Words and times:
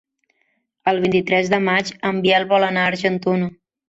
El 0.91 1.01
vint-i-tres 1.03 1.51
de 1.55 1.59
maig 1.65 1.91
en 2.13 2.21
Biel 2.23 2.47
vol 2.55 2.65
anar 2.69 2.87
a 2.87 2.91
Argentona. 2.95 3.51